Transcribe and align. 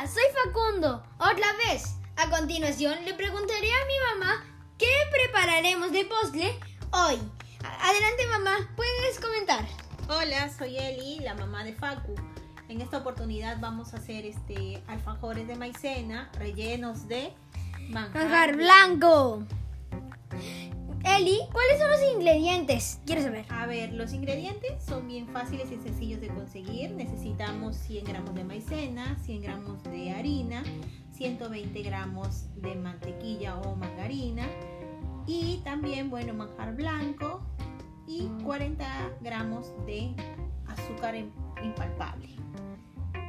Hola, 0.00 0.08
soy 0.08 0.22
Facundo. 0.46 1.02
Otra 1.18 1.52
vez. 1.66 1.96
A 2.16 2.30
continuación 2.30 3.04
le 3.04 3.12
preguntaré 3.12 3.68
a 3.70 3.84
mi 3.84 4.18
mamá 4.18 4.44
qué 4.78 4.88
prepararemos 5.10 5.92
de 5.92 6.06
postre 6.06 6.58
hoy. 6.90 7.18
Adelante 7.82 8.26
mamá, 8.30 8.70
puedes 8.76 9.20
comentar. 9.20 9.66
Hola, 10.08 10.48
soy 10.56 10.78
Eli, 10.78 11.18
la 11.20 11.34
mamá 11.34 11.64
de 11.64 11.74
Facu. 11.74 12.14
En 12.70 12.80
esta 12.80 12.96
oportunidad 12.96 13.58
vamos 13.60 13.92
a 13.92 13.98
hacer 13.98 14.24
este 14.24 14.82
alfajores 14.86 15.46
de 15.46 15.56
maicena 15.56 16.30
rellenos 16.38 17.06
de 17.06 17.34
manjar, 17.90 18.22
manjar 18.22 18.56
blanco. 18.56 19.44
Eli, 21.04 21.40
¿cuáles 21.52 21.78
son 21.78 21.90
los 21.90 22.00
ingredientes? 22.20 23.00
Quiero 23.06 23.22
saber. 23.22 23.46
A 23.48 23.66
ver, 23.66 23.94
los 23.94 24.12
ingredientes 24.12 24.82
son 24.84 25.08
bien 25.08 25.26
fáciles 25.28 25.70
y 25.72 25.76
sencillos 25.78 26.20
de 26.20 26.28
conseguir. 26.28 26.90
Necesitamos 26.90 27.76
100 27.76 28.04
gramos 28.04 28.34
de 28.34 28.44
maicena, 28.44 29.16
100 29.24 29.42
gramos 29.42 29.82
de 29.84 30.12
harina, 30.12 30.62
120 31.14 31.82
gramos 31.82 32.44
de 32.56 32.74
mantequilla 32.74 33.58
o 33.60 33.74
margarina 33.74 34.46
y 35.26 35.62
también, 35.64 36.10
bueno, 36.10 36.34
manjar 36.34 36.74
blanco 36.74 37.40
y 38.06 38.28
40 38.44 38.86
gramos 39.22 39.72
de 39.86 40.14
azúcar 40.66 41.14
impalpable. 41.62 42.28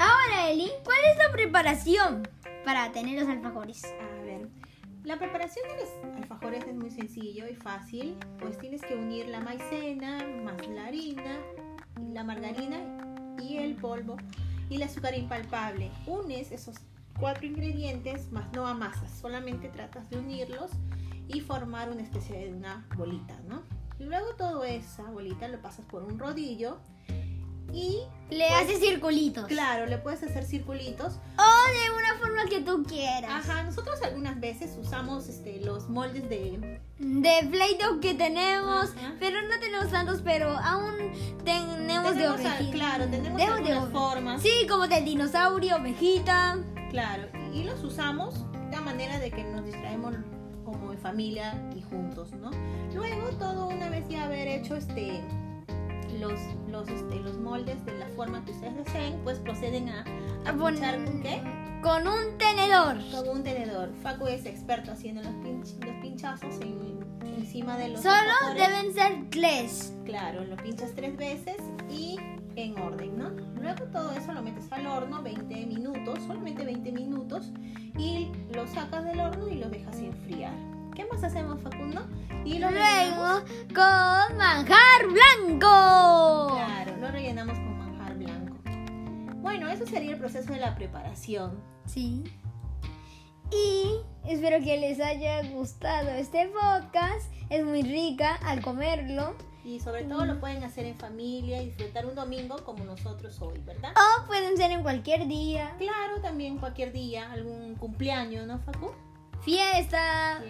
Ahora, 0.00 0.50
Eli, 0.50 0.68
¿cuál 0.84 0.98
es 1.12 1.16
la 1.16 1.30
preparación 1.30 2.28
para 2.64 2.90
tener 2.90 3.20
los 3.20 3.28
alfajores? 3.28 3.82
La 5.04 5.18
preparación 5.18 5.66
de 5.68 5.82
los 5.82 6.16
alfajores 6.16 6.64
es 6.66 6.74
muy 6.74 6.90
sencillo 6.90 7.48
y 7.48 7.54
fácil, 7.54 8.16
pues 8.38 8.58
tienes 8.58 8.82
que 8.82 8.94
unir 8.94 9.28
la 9.28 9.40
maicena 9.40 10.18
más 10.44 10.68
la 10.68 10.86
harina, 10.86 11.38
la 12.12 12.22
margarina 12.22 12.78
y 13.40 13.56
el 13.56 13.76
polvo 13.76 14.16
y 14.68 14.76
el 14.76 14.82
azúcar 14.82 15.16
impalpable. 15.16 15.90
Unes 16.06 16.52
esos 16.52 16.76
cuatro 17.18 17.46
ingredientes 17.46 18.30
más 18.30 18.52
no 18.52 18.66
amasas, 18.66 19.10
solamente 19.10 19.70
tratas 19.70 20.08
de 20.10 20.18
unirlos 20.18 20.70
y 21.28 21.40
formar 21.40 21.90
una 21.90 22.02
especie 22.02 22.38
de 22.38 22.52
una 22.52 22.86
bolita, 22.94 23.40
¿no? 23.48 23.62
Luego 23.98 24.34
todo 24.36 24.64
esa 24.64 25.04
bolita 25.04 25.48
lo 25.48 25.62
pasas 25.62 25.86
por 25.86 26.02
un 26.02 26.18
rodillo 26.18 26.78
y 27.72 28.00
le 28.30 28.46
pues, 28.48 28.62
haces 28.62 28.80
circulitos. 28.80 29.46
Claro, 29.46 29.86
le 29.86 29.98
puedes 29.98 30.22
hacer 30.22 30.44
circulitos. 30.44 31.14
O 31.36 31.72
de 31.72 31.90
una 31.90 32.14
forma 32.20 32.44
que 32.48 32.60
tú 32.60 32.84
quieras. 32.84 33.30
Ajá, 33.30 33.62
nosotros 33.64 34.00
algunas 34.02 34.38
veces 34.40 34.76
usamos 34.80 35.28
este, 35.28 35.60
los 35.60 35.88
moldes 35.88 36.28
de... 36.28 36.80
De 36.98 37.48
Play-Doh 37.50 38.00
que 38.00 38.14
tenemos, 38.14 38.90
pero 39.18 39.40
no 39.42 39.58
tenemos 39.58 39.90
tantos, 39.90 40.20
pero 40.22 40.50
aún 40.50 40.94
tenemos, 41.44 42.14
de 42.14 42.28
ovejita. 42.28 42.70
Claro, 42.72 43.06
tenemos 43.08 43.40
algunas 43.40 43.88
formas. 43.90 44.42
Sí, 44.42 44.66
como 44.68 44.86
del 44.86 45.04
dinosaurio, 45.04 45.76
ovejita. 45.76 46.58
Claro, 46.90 47.28
y 47.54 47.64
los 47.64 47.82
usamos 47.82 48.44
de 48.70 48.80
manera 48.80 49.18
de 49.18 49.30
que 49.30 49.42
nos 49.44 49.64
distraemos 49.64 50.14
como 50.64 50.92
en 50.92 50.98
familia 50.98 51.54
y 51.74 51.82
juntos, 51.82 52.32
¿no? 52.32 52.50
Luego, 52.94 53.30
todo 53.38 53.68
una 53.68 53.88
vez 53.88 54.08
ya 54.08 54.24
haber 54.24 54.46
hecho 54.46 54.76
este 54.76 55.22
los, 56.20 56.38
los, 56.68 56.88
este, 56.88 57.16
los 57.16 57.38
moldes 57.38 57.84
de 57.86 57.98
la 57.98 58.06
forma 58.08 58.44
que 58.44 58.52
ustedes 58.52 58.76
deseen, 58.76 59.20
pues 59.24 59.38
proceden 59.38 59.88
a, 59.88 60.04
a 60.46 60.52
pinchar 60.52 61.04
con 61.04 61.22
qué? 61.22 61.42
Con 61.82 62.06
un 62.06 62.38
tenedor. 62.38 62.98
Con 63.10 63.28
un 63.28 63.42
tenedor. 63.42 63.90
Facu 64.02 64.26
es 64.26 64.44
experto 64.46 64.92
haciendo 64.92 65.22
los, 65.22 65.32
los 65.80 65.94
pinchazos 66.02 66.60
encima 67.40 67.76
de 67.76 67.88
los 67.88 68.02
Solo 68.02 68.54
deben 68.54 68.92
ser 68.94 69.30
tres. 69.30 69.92
Claro, 70.04 70.44
lo 70.44 70.56
pinchas 70.56 70.92
tres 70.94 71.16
veces 71.16 71.56
y 71.90 72.16
en 72.56 72.78
orden, 72.78 73.18
¿no? 73.18 73.30
Luego 73.60 73.84
todo 73.86 74.12
eso 74.12 74.32
lo 74.32 74.42
metes 74.42 74.70
al 74.70 74.86
horno 74.86 75.22
20 75.22 75.66
minutos, 75.66 76.18
solamente 76.26 76.64
20 76.64 76.92
minutos, 76.92 77.50
y 77.98 78.30
lo 78.54 78.66
sacas 78.66 79.04
del 79.04 79.20
horno 79.20 79.48
y 79.48 79.56
lo 79.56 79.68
dejas 79.68 79.98
enfriar. 79.98 80.54
¿Qué 80.94 81.04
más 81.06 81.22
hacemos, 81.24 81.60
Facundo? 81.62 82.06
Y 82.44 82.58
lo 82.58 82.70
Luego 82.70 83.42
con 83.74 84.36
manjar 84.36 85.06
blanco. 85.06 85.29
Eso 89.80 89.90
sería 89.90 90.12
el 90.12 90.18
proceso 90.18 90.52
de 90.52 90.60
la 90.60 90.74
preparación. 90.74 91.58
Sí. 91.86 92.24
Y 93.50 94.02
espero 94.28 94.62
que 94.62 94.76
les 94.76 95.00
haya 95.00 95.42
gustado 95.50 96.10
este 96.10 96.48
podcast. 96.48 97.32
Es 97.48 97.64
muy 97.64 97.82
rica 97.82 98.34
al 98.44 98.60
comerlo. 98.60 99.34
Y 99.64 99.80
sobre 99.80 100.04
todo 100.04 100.24
lo 100.24 100.38
pueden 100.38 100.64
hacer 100.64 100.84
en 100.84 100.96
familia 100.98 101.62
y 101.62 101.66
disfrutar 101.66 102.06
un 102.06 102.14
domingo 102.14 102.62
como 102.64 102.84
nosotros 102.84 103.40
hoy, 103.40 103.58
¿verdad? 103.60 103.92
O 103.96 104.26
pueden 104.26 104.56
ser 104.56 104.70
en 104.70 104.82
cualquier 104.82 105.26
día. 105.26 105.74
Claro, 105.78 106.20
también 106.20 106.58
cualquier 106.58 106.92
día, 106.92 107.30
algún 107.32 107.74
cumpleaños, 107.76 108.46
¿no, 108.46 108.58
Facu? 108.58 108.92
Fiesta, 109.42 110.42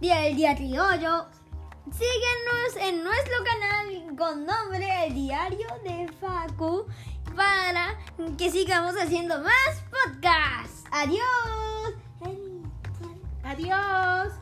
día 0.00 0.20
del 0.20 0.36
día 0.36 0.54
criollo. 0.56 1.26
Síguenos 1.92 2.88
en 2.88 3.02
nuestro 3.02 3.34
canal 3.44 4.16
con 4.16 4.46
nombre 4.46 5.06
El 5.06 5.14
Diario 5.14 5.66
de 5.84 6.08
Facu 6.20 6.86
para 7.34 7.79
que 8.36 8.50
sigamos 8.50 8.94
haciendo 8.96 9.40
más 9.40 9.82
podcasts. 9.90 10.84
Adiós. 10.90 11.94
Adiós. 13.44 14.32